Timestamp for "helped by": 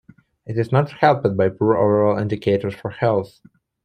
0.89-1.49